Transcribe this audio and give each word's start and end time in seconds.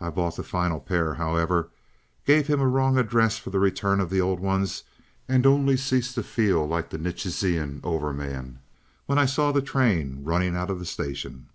I 0.00 0.10
bought 0.10 0.36
the 0.36 0.44
final 0.44 0.78
pair 0.78 1.14
however, 1.14 1.70
gave 2.24 2.46
him 2.46 2.60
a 2.60 2.68
wrong 2.68 2.96
address 2.96 3.38
for 3.38 3.50
the 3.50 3.58
return 3.58 3.98
of 3.98 4.08
the 4.08 4.20
old 4.20 4.38
ones, 4.38 4.84
and 5.26 5.44
only 5.44 5.76
ceased 5.76 6.14
to 6.14 6.22
feel 6.22 6.64
like 6.64 6.90
the 6.90 6.96
Nietzschean 6.98 7.80
Over 7.82 8.12
man, 8.12 8.60
when 9.06 9.18
I 9.18 9.26
saw 9.26 9.50
the 9.50 9.60
train 9.60 10.22
running 10.22 10.54
out 10.54 10.70
of 10.70 10.78
the 10.78 10.86
station. 10.86 11.48